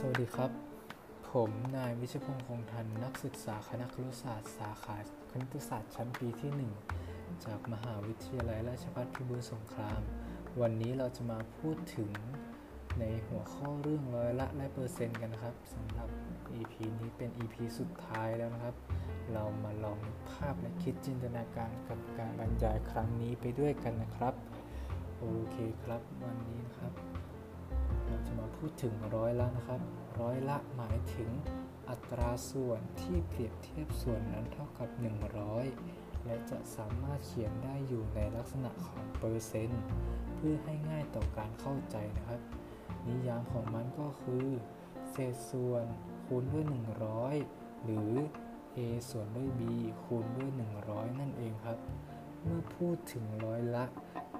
[0.00, 0.50] สวัสดีครับ
[1.30, 4.96] ผมนายวิชพงษ์คงทัน นักศึกษาคณะครุศาสตร์สาขา
[5.30, 10.00] คณิตศาสตร์ชั้นปีที่ 1 จากมหาวิทยาลัยราชภัฏพิบูลสงคราม
[10.60, 12.10] วันนี้เราจะมาพูดถึง
[13.00, 16.08] ในหัวข้อเรื่องร้อยละและเปอร์เซ็นต์กันนะครับสำหรับ
[16.58, 18.76] EP นี้เป็น EP สุดท้ายแล้วนะครับ
[19.32, 19.98] เรามาลอง
[20.30, 24.34] ภาพและคิดจินตนาการกับการบรรยายครั้งนี้ไปด้วยกันนะครับ
[25.18, 26.85] โอเคครับวันนี้นะครับ
[28.82, 29.80] ถึงร้อยละนะครับ
[30.20, 31.30] ร้อยละหมายถึง
[31.88, 34.88] อัตราส่วนที่เปรียบเทียบส่วนนั้นเท่ากับ
[35.56, 39.82] 100 และจะสามารถเขียนได้อยู่ในลักษณะของเปอร์เซนต์
[40.36, 42.40] เพื่อให้ง่ายต่อการเข้าใจนะครับ
[43.06, 44.46] นิยามของมันก็คือ
[45.10, 45.84] เศษส่วน
[46.26, 46.64] คูณด้วย
[47.24, 48.12] 100 หรือ
[48.76, 48.78] a
[49.10, 49.62] ส่วนด้วย b
[50.04, 50.50] คูณด้วย
[50.84, 51.78] 100 นั่นเองครับ
[52.48, 53.84] เมื่อพูดถึงร้อยละ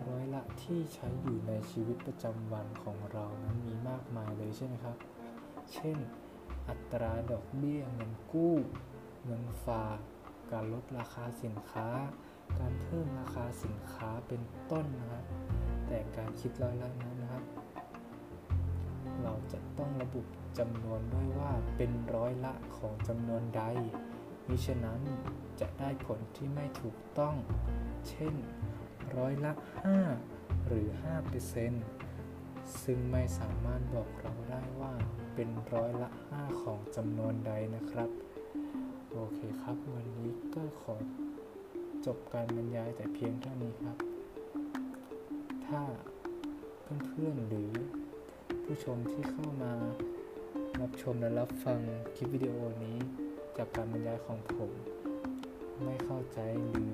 [0.09, 4.97] ร้อยละที่ใช้อยู่ในชีวิตประจำวันของเรานั้นมีมากมายเลยใช่ไหมครับ
[5.73, 5.99] เช่น
[6.69, 8.55] อัตราดอกเบี้ยเงินกู้
[9.25, 9.99] เงินฝาก
[10.53, 11.89] การลดราคาสินค้า
[12.59, 15.25] การเพิ่มราคาสินค้าเป็นต้นนะครับ
[15.87, 17.45] แต่การคิดร้อยละนั้นนะครับ
[19.23, 20.21] เราจะต้องระบุ
[20.59, 23.63] จำนวนด้วยว่าเป็นร้อยละของจำนวนใด
[24.49, 25.01] มิฉะนั้น
[25.61, 27.35] จะได้ผลที่ไม่ถูกต้อง
[28.09, 28.35] เช่น
[29.17, 29.53] ร้อยละ
[30.13, 30.89] 5 หรือ
[32.05, 34.93] 5%ซึ่งไม่สามารถบอกเราได้ว่า
[35.35, 38.11] เป็นร้อยละ 5 ของจำนวนใดนะครับ
[39.13, 40.95] โอเคครับ วันนี้ก็ขอ
[42.07, 43.99] จบการบรรยายแต่เพียงเท่านี้ครับ
[45.67, 45.81] ถ้า
[47.07, 47.71] เพื่อนๆหรือ
[48.65, 49.73] ผู้ชมที่เข้ามา
[50.81, 51.79] รับชมและรับฟัง
[52.17, 52.99] คลิปวิดีโอนี้
[53.59, 54.73] จากการบรรยายของผม
[55.85, 56.93] ไม่เข้าใจหรือ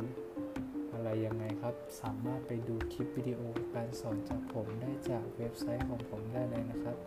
[0.93, 3.41] อะไรยังไงครับ สามารถไปดูคลิปวิดีโอ
[3.75, 6.99] การสอนจากผมได้จากเว็บไซต์ของผมได้เลยนะครับ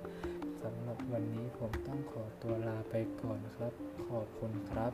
[0.61, 3.73] สำหรับวันนี้ผมต้องขอตัวลาไปก่อนครับ
[4.09, 4.93] ขอบคุณครับ